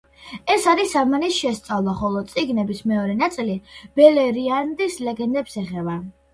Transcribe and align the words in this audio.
ეს 0.53 0.63
არის 0.69 0.95
ამანის 1.01 1.37
შესწავლა, 1.41 1.93
ხოლო 1.99 2.25
წიგნის 2.33 2.83
მეორე 2.93 3.19
ნაწილი 3.21 3.61
ბელერიანდის 4.03 5.01
ლეგენდებს 5.07 5.63
ეხება. 5.67 6.01